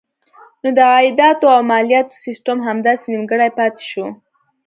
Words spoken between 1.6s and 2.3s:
مالیاتو